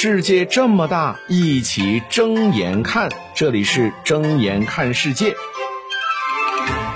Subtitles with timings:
[0.00, 3.10] 世界这么大，一起睁眼看。
[3.34, 5.34] 这里是睁眼看世界。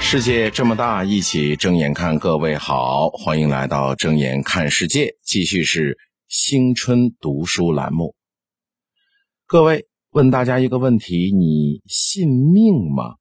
[0.00, 2.16] 世界这么大，一起睁眼看。
[2.16, 5.16] 各位好，欢迎来到睁眼看世界。
[5.24, 8.15] 继续是新春读书栏目。
[9.48, 13.16] 各位，问大家一个问题：你信命吗？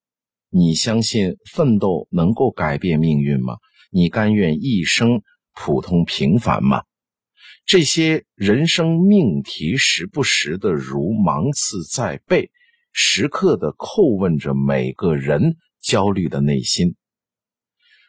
[0.51, 3.55] 你相信奋斗能够改变命运吗？
[3.89, 5.23] 你甘愿一生
[5.55, 6.83] 普通平凡吗？
[7.71, 12.51] 这些人生命题时不时的如芒刺在背，
[12.91, 16.97] 时刻的叩问着每个人焦虑的内心。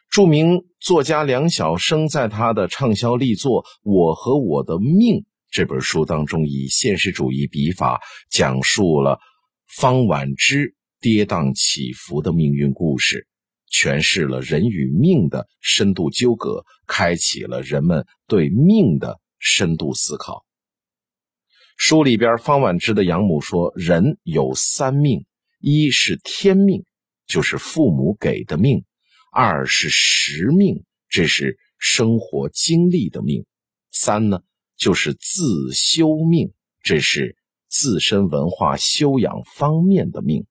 [0.09, 5.15] 著名作家梁晓声在他的畅销力作《我和我的命》
[5.49, 9.17] 这本书当中，以现实主义笔法讲述了
[9.77, 13.27] 方婉之跌宕起伏的命运故事，
[13.71, 19.21] 诠释了人与命的深度纠葛，开启了人们对命的。
[19.45, 20.45] 深度思考。
[21.75, 25.25] 书里边，方婉之的养母说：“人有三命，
[25.59, 26.85] 一是天命，
[27.27, 28.79] 就是父母给的命；
[29.33, 33.43] 二是时命，这是生活经历的命；
[33.91, 34.41] 三呢，
[34.77, 37.35] 就是自修命，这是
[37.67, 40.45] 自身文化修养方面的命。”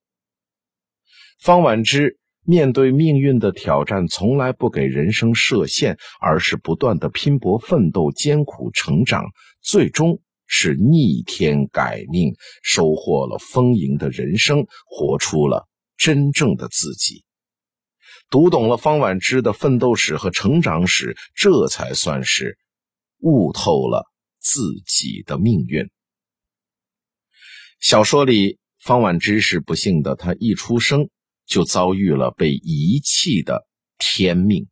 [1.40, 2.18] 方婉之。
[2.44, 9.24] 面对命运的挑战，从来不给人生设限，而是不断的拼搏奋斗、艰苦成长，
[9.60, 17.24] 最终是逆天改命，收获了丰盈的人生，活出了真正的自己。
[18.28, 22.58] 读懂了方婉之的奋斗史和成长史，这才算是
[23.20, 25.88] 悟透了自己的命运。
[27.78, 31.08] 小说里，方婉之是不幸的，她一出生。
[31.52, 33.66] 就遭遇了被遗弃的
[33.98, 34.66] 天命。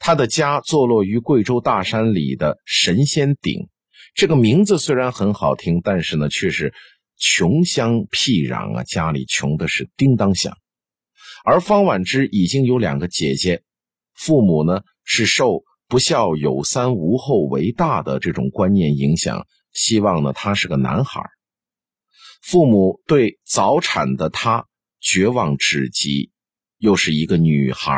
[0.00, 3.68] 他的家坐落于贵州大山里的神仙顶，
[4.14, 6.74] 这个名字虽然很好听，但是呢，却是
[7.16, 10.58] 穷乡僻壤啊，家里穷的是叮当响。
[11.44, 13.62] 而方婉之已经有两个姐姐，
[14.12, 21.22] 父母呢是受不孝有三无后为大的这种观念影响，希望呢他是个男孩。
[22.42, 24.66] 父母对早产的他。
[25.02, 26.30] 绝望至极，
[26.78, 27.94] 又是一个女孩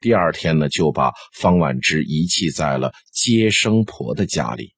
[0.00, 4.72] 第二天呢，就把方婉之遗弃在了接生婆的家里。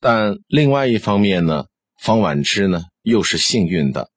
[0.00, 1.64] 但另外一方面呢，
[2.00, 4.10] 方婉之呢又是幸运的，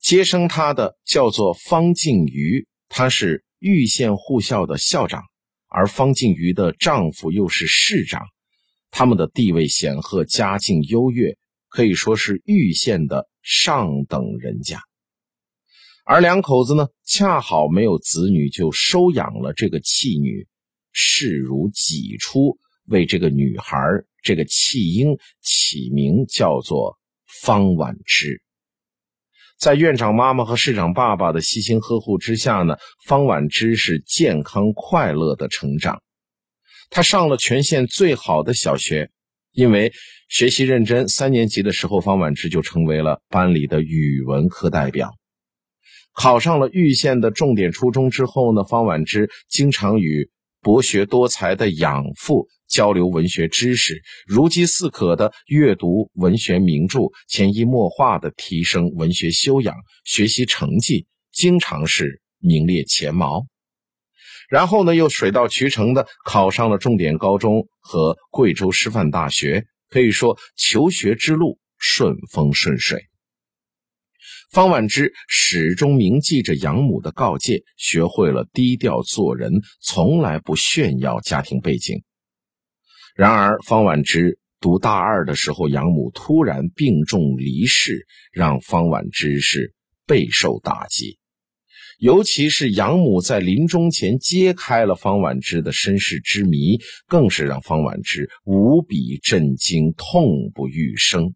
[0.00, 5.22] 接生她的叫做方静瑜，她是玉县护校的校长，
[5.68, 8.22] 而方静瑜的丈夫又是市长，
[8.90, 11.36] 他们的地位显赫，家境优越，
[11.68, 14.80] 可以说是玉县的上等人家。
[16.04, 20.46] 而两口子呢，恰好没有子女，就收养了这个弃女，
[20.90, 22.58] 视如己出，
[22.88, 23.76] 为这个女孩
[24.22, 26.98] 这个弃婴起名叫做
[27.42, 28.42] 方婉之。
[29.58, 32.76] 在院长妈妈和市长爸爸的悉心呵护之下呢，
[33.06, 36.02] 方婉之是健康快乐的成长。
[36.90, 39.08] 她上了全县最好的小学，
[39.52, 39.92] 因为
[40.28, 45.14] 学习认真，三年级的时候，方婉之就成为了班里的语文课代表。
[46.14, 50.30] 考上了玉县的重点初中之后呢，方婉之经常与
[50.60, 59.74] 博学多才的养父交流文学知识，如饥似渴的阅读文学名著，潜移默化的提升文学修养，
[60.04, 63.44] 学习成绩经常是名列前茅。
[64.48, 73.02] 然后呢，又水到渠成的考上了重点高中和贵州师范大学，可以说求学之路顺风顺水。
[74.52, 82.02] 方婉之始终铭记着养母的告诫，学会了低调做人，从来不炫耀家庭背景。
[83.16, 89.72] 然而，方婉之读大二的时候，养母突然病重离世，让方婉之是
[90.06, 91.18] 备受打击。
[91.98, 101.34] 尤其是养母在临终前揭开了方婉之的身世之谜，更是让方婉之无比震惊，痛不欲生。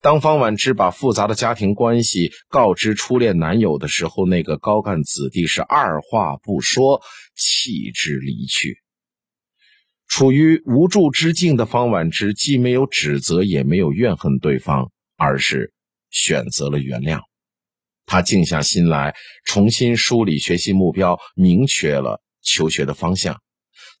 [0.00, 7.02] 当方婉之把复杂的家庭关系告知初恋男友的时候，那个高干子弟是二话不说
[7.34, 8.78] 弃之离去。
[10.06, 15.72] 处于无助之境的方婉之，既没有指责，也没有怨恨对方，而是
[16.10, 17.20] 选择了原谅。
[18.06, 19.14] 他静下心来，
[19.44, 23.42] 重新梳理学习目标，明确了求学的方向。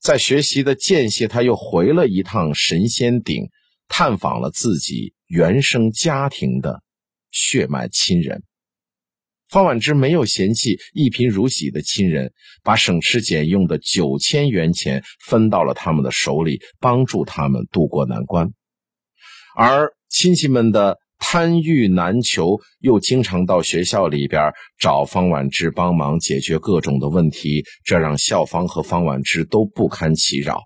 [0.00, 3.48] 在学习的间隙，他又回了一趟神仙顶，
[3.88, 5.14] 探访了自己。
[5.28, 6.82] 原生家庭的
[7.30, 8.44] 血脉亲人，
[9.46, 12.32] 方婉之没有嫌弃一贫如洗的亲人，
[12.62, 18.54] 把省吃俭用的九千元钱分到了他们的手里，帮助他们渡过难关。
[19.54, 30.62] 而亲戚们的贪欲难求，又经常到学校里边找方婉之帮忙解决各种的问题，这让校方和方婉之都不堪其扰。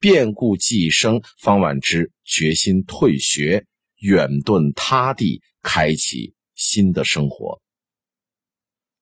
[0.00, 3.66] 变故既生，方婉之决心退学，
[3.98, 7.60] 远遁他地，开启新的生活。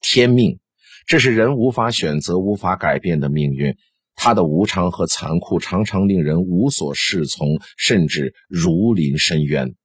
[0.00, 0.58] 天命，
[1.06, 3.76] 这是人无法选择、无法改变的命运。
[4.16, 9.76] 它的无常和残酷常常令人无所适从，甚至如临深渊。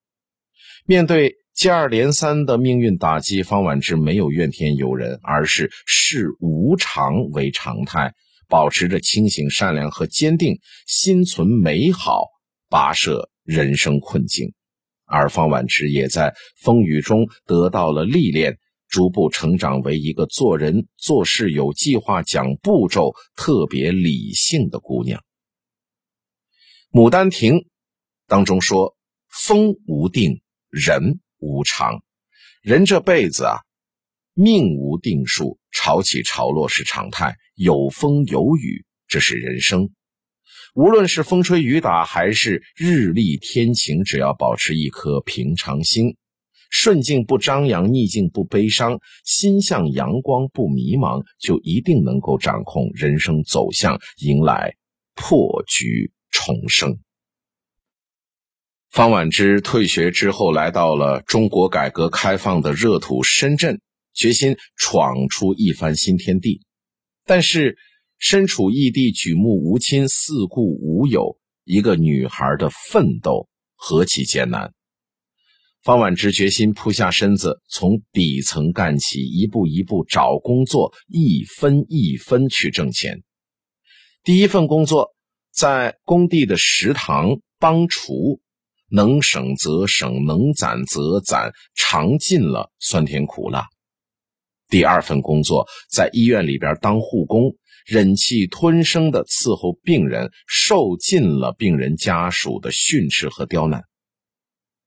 [0.88, 8.16] 面对接二连三的命运打击，方婉之没有怨天尤人，而是视无常为常态，
[8.54, 12.28] 保持着清醒、善良和坚定，心存美好，
[12.70, 14.54] 跋涉人生困境。
[15.06, 18.60] 而方婉池也在风雨中得到了历练。
[18.88, 25.20] 逐步成长为一个做人做事有计划、讲步骤、特别理性的姑娘。
[26.96, 27.54] 《牡丹亭》
[28.28, 28.96] 当中说
[29.34, 32.04] ：“风无定，人无常。
[32.62, 33.58] 人这辈子啊，
[34.34, 39.90] 命无定数，潮起潮落是常态，有风有雨，这是人生。
[40.74, 46.16] 无论是风吹雨打，还是日丽天晴，只要保持一颗平常心。”
[46.76, 54.74] 顺境不张扬，逆境不悲伤，心向阳光不迷茫，就一定能够掌控人生走向，迎来
[55.14, 56.98] 破局重生。
[58.90, 63.80] 方婉之退学之后，来到了中国改革开放的热土深圳，
[64.14, 66.62] 决心闯出一番新天地。
[67.26, 67.78] 但是，
[68.18, 74.74] 身处异地，举目无亲，四顾无友，一个女孩的奋斗何其艰难！
[75.82, 83.22] 方婉之决心扑下身子，从底层干起，一步一步找工作，一分一分去挣钱。
[84.24, 85.10] 第一份工作
[85.52, 88.40] 在工地的食堂帮厨，
[88.90, 93.68] 能省则省，能攒则攒，尝尽了酸甜苦辣。
[94.74, 103.84] 第二份工作在医院里边当护工，忍气吞声的伺候病人，受尽了病人家属的训斥和刁难。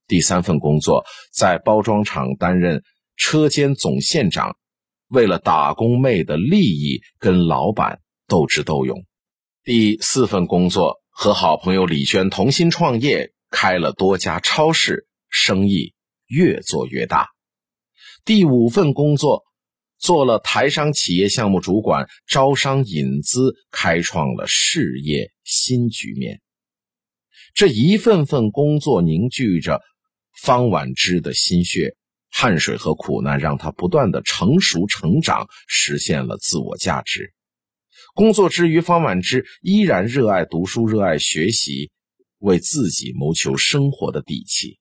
[0.09, 2.83] 第三份工作在包装厂担任
[3.15, 4.57] 车间总线长，
[5.07, 9.05] 为了打工妹的利益跟老板斗智斗勇。
[9.63, 15.95] 第四份工作和好朋友李娟同心创业，开了多家超市，生意
[16.27, 17.29] 越做越大。
[18.25, 19.45] 第五份工作
[19.99, 26.41] 做了台商企业项目主管，招商引资，开创了事业新局面。
[27.55, 29.81] 这一份份工作凝聚着。
[30.39, 31.97] 方婉之的心血、
[32.31, 37.33] 汗水和苦难，让他不断的成熟成长，实现了自我价值。
[38.13, 41.91] 工作之余，方婉之依然热爱读书、热爱学习，
[42.41, 44.79] 为自己谋求生活的底气。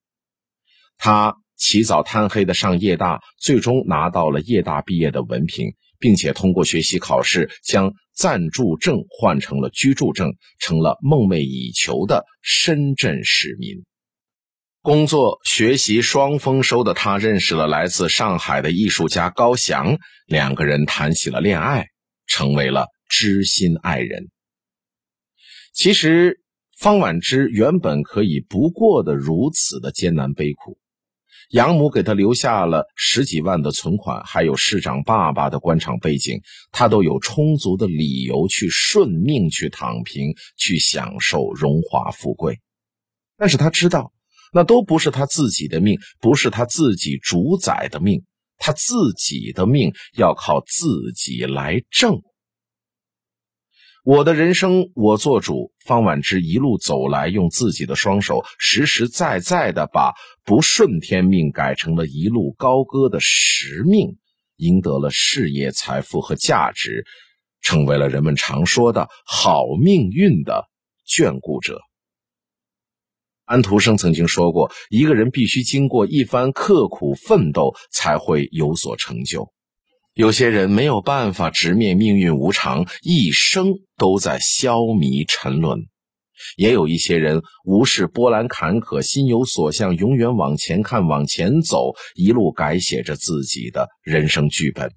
[0.97, 13.83] 他起早贪黑的上夜大，最终拿到了夜大毕业的文凭，并且通过学习考试，将暂住证换成了居住证，成了梦寐以求的深圳市民。
[14.81, 19.97] 工作学习双丰收的他，认识了来自上海的艺术家高翔，
[20.27, 21.87] 两个人谈起了恋爱，
[22.27, 24.29] 成为了知心爱人。
[25.73, 26.39] 其实
[26.77, 30.77] 方婉之原本可以不过的如此的艰难悲苦，
[31.51, 36.39] 养母给他留下了十几万的存款，还有市长爸爸的官场背景，
[36.71, 42.59] 他都有充足的理由去顺命，去躺平，去享受荣华富贵。
[43.37, 44.11] 但是他知道。
[44.53, 48.23] 那都不是他自己的命，不是他自己主宰的命，
[48.57, 52.21] 他自己的命要靠自己来挣。
[54.05, 55.73] 我的人生我做主。
[55.83, 64.19] 方婉之一路走来，用自己的双手，实实在在的把不顺天命改成了一路高歌的实命，
[64.57, 67.03] 赢得了事业、财富和价值，
[67.61, 70.65] 成为了人们常说的好命运的
[71.07, 71.81] 眷顾者。
[73.43, 79.51] 安徒生曾经说过：“一个人必须经过一番刻苦奋斗，才会有所成就。”
[80.15, 85.81] 有些人没有办法直面命运无常，一生都在消弭沉沦；
[86.55, 94.89] 也有一些人无视波澜坎坷，心有所向，永远往前看，往前走，一路改写着自己的人生剧本。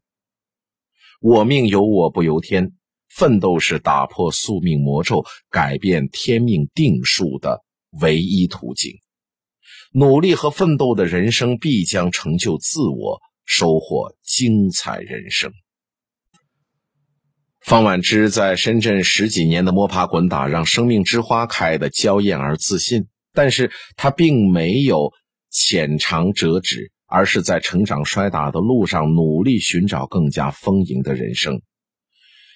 [1.20, 2.70] 我命由我不由天，
[3.12, 7.64] 奋斗是打破宿命魔咒、改变天命定数的。
[8.02, 8.92] 唯一途径，
[9.92, 13.18] 努力和奋斗的人生必将成就自我，
[13.48, 15.50] 收获精彩人生。
[17.64, 23.06] 方婉之在深圳十几年的摸爬滚打，让生命之花开得娇艳而自信。
[23.32, 25.10] 但是她并没有
[25.50, 31.60] 浅尝辄止，而是在成长摔打的路上努力寻找更加丰盈的人生。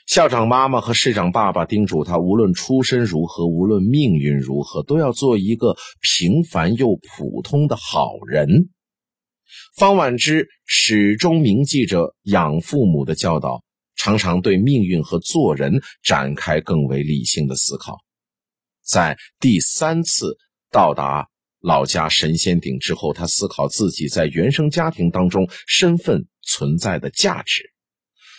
[0.07, 8.69] 校长妈妈和市长爸爸叮嘱他，无论出身如何，无论命运如何，都要做一个平凡又普通的好人。
[9.77, 13.63] 方婉之始终铭记着养父母的教导，
[13.97, 17.99] 常常对命运和做人展开更为理性的思考。
[18.85, 20.37] 在第三次
[20.71, 21.29] 到达
[21.61, 27.71] 老家神仙顶之后，他思考自己在原生家庭当中身份存在的价值。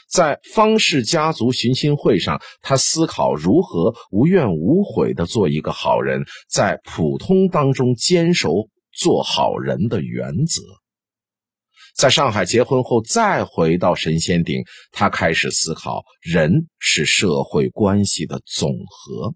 [0.10, 10.62] 在方氏家族寻亲会上，他思考如何无怨无悔地做一个好人，在普通当中坚守做好人的原则。
[11.94, 19.36] 在上海结婚后，再回到神仙顶，他开始思考：人是社会关系的总和。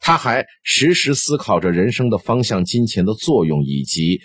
[0.00, 4.20] 他还时时思考着人生的方向、金钱的作用，以及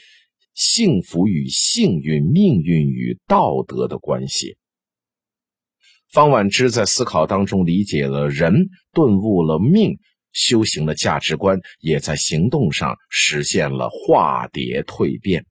[0.53, 4.57] 幸福与幸运、命运与道德的关系。
[6.11, 9.99] 方婉之在思考当中理解了人，顿悟了命，
[10.31, 15.45] 修行了价值观，也在行动上实现了化蝶蜕变。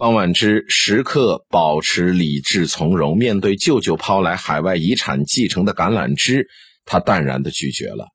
[0.00, 6.48] 方婉之时刻保持理智从容，面对舅舅抛来海外遗产继承的橄榄枝，
[6.86, 8.06] 他淡然的拒绝了。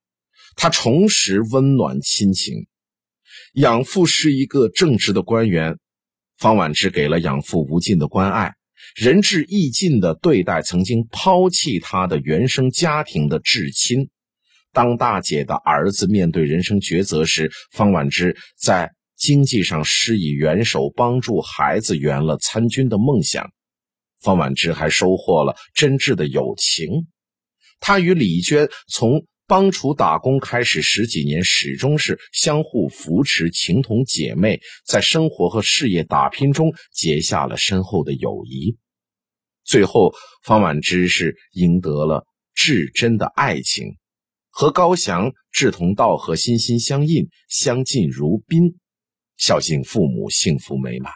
[0.56, 2.66] 他重拾温暖亲情，
[3.54, 5.78] 养父是一个正直的官员，
[6.40, 8.56] 方婉之给了养父无尽的关爱。
[8.96, 14.10] 仁至义尽的对待曾经抛弃他的原生家庭的至亲。
[14.74, 23.52] 当大姐的儿子面对人生抉择时，方婉之在经济上施以援手，帮助孩子圆了参军的梦想。
[24.22, 27.08] 方婉之还收获了真挚的友情。
[27.80, 38.78] 他与李娟从帮厨打工开始十几年，始终是相互扶持、情同姐妹，在生活和事业打拼中结下了深厚的友谊。
[39.64, 43.98] 最后，方婉之是赢得了至真的爱情，
[44.50, 48.80] 和高翔志同道合、心心相印、相敬如宾，
[49.38, 51.12] 孝敬父母，幸福美满。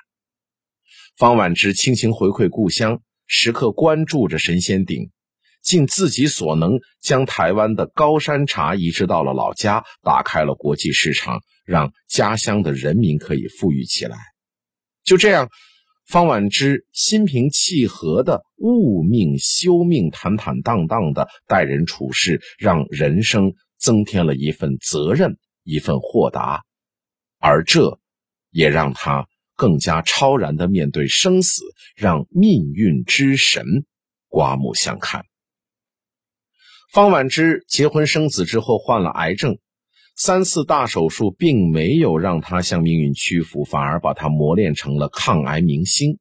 [1.17, 5.09] 方婉之倾情回馈故乡，时刻关注着神仙顶，
[5.61, 14.17] 尽自己所能将台湾的高山茶移植到了老家，打开了国际市场，让家乡的人民可以富裕起来。
[15.03, 15.49] 就这样。
[16.07, 26.63] 方婉之心平气和的悟命修命，坦坦荡荡的待人处事，让人生增添了一份责任，一份豁达，
[27.37, 27.99] 而这
[28.51, 31.61] 也让他更加超然的面对生死，
[31.95, 33.63] 让命运之神
[34.27, 35.25] 刮目相看。
[36.91, 39.57] 方婉之结婚生子之后患了癌症。
[40.15, 46.19] 三次大手术并没有让他向命运屈服，反而把他磨练成了抗癌明星。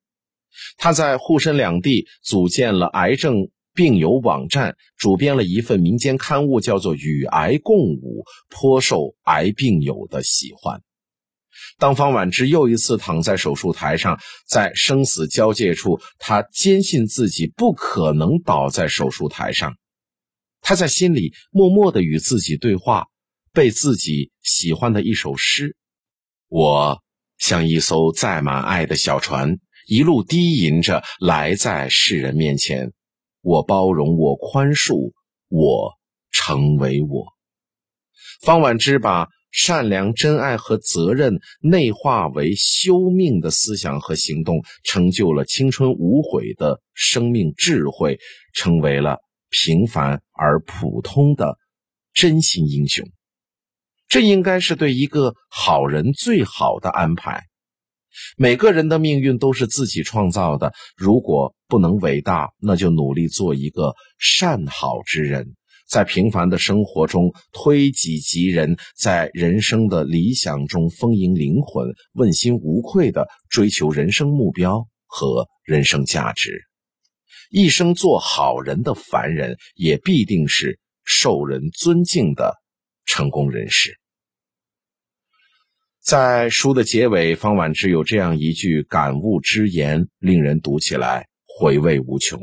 [0.77, 10.81] 他在沪深两地组建了癌症病友网站，主编了一份民间刊物，叫做《与癌共舞》，颇受癌病友的喜欢。
[11.79, 19.77] 当方婉之又一次躺在手术台上，在生死交界处，他坚信自己不可能倒在手术台上。
[20.61, 23.07] 他在心里默默的与自己对话。
[23.51, 25.75] 背自己喜欢的一首诗，
[26.49, 27.03] 我
[27.39, 32.93] 像一艘载满爱的小船，一路低吟着来在世人面前。
[33.41, 35.13] 我包容，我宽恕，
[35.49, 35.95] 我
[36.31, 37.27] 成为我。
[38.43, 48.19] 方婉之把善良、真爱和责任内化为修命的思想和行动，成就了青春无悔的生命智慧，
[48.55, 49.19] 成为了
[49.51, 51.57] 平凡而普通的
[52.13, 53.09] 真心英雄。
[54.09, 57.45] 这应该是对一个好人最好的安排。
[58.37, 65.55] 每个人的命运都是自己创造的，如果不能伟大，那就努力做一个善好之人，
[65.89, 76.63] 在平凡的生活中推己及人，在人生的理想中丰盈灵魂，问心无愧的追求人生目标和人生价值。
[77.51, 82.55] 一生做好人的凡人，也必定是受人尊敬的。
[83.11, 83.99] 成功人士，
[85.99, 92.39] 在书的结尾，方婉之有这样一句感悟之言，令人读起来回味无穷。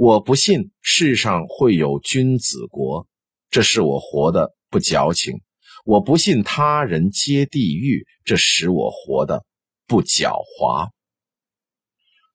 [0.00, 3.08] 我不信世上会有君子国，
[3.50, 5.38] 这使我活得不矫情；
[5.84, 9.44] 我不信他人皆地狱，这使我活得
[9.88, 10.90] 不狡猾。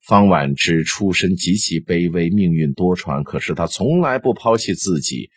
[0.05, 5.29] 方婉之出身极其卑微，命运多舛，可是他从来不抛弃自己。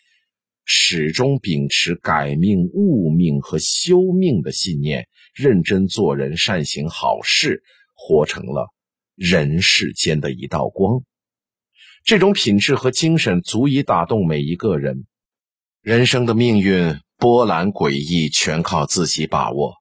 [0.65, 7.63] 始终秉持改命、悟命和修命的信念，认真做人、善行好事，
[7.95, 8.67] 活成了
[9.15, 11.05] 人世间的一道光。
[12.07, 15.07] 这种品质和精神足以打动每一个人。
[15.83, 19.75] 人生的命运波澜诡异，全靠自己把握。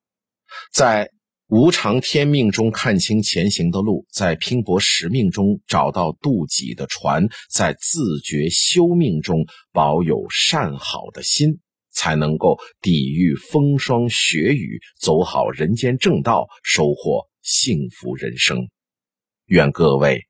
[0.73, 1.11] 在
[1.49, 11.59] 无常天命中看清前行的路，在拼搏使命中找到渡己的船，在自觉修命中保有善好的心，
[11.91, 18.67] 才能够抵御风霜雪雨，走好人间正道，收获幸福人生。
[19.45, 20.23] 愿各位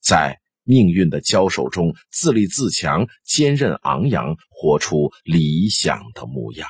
[0.00, 6.68] 在命运的交手中自立自强，坚韧昂扬，活出理想的模样。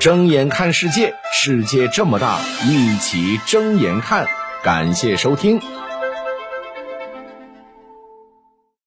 [0.00, 4.26] 睁眼看世界，世界这么大，一起睁眼看。
[4.62, 5.60] 感谢收听。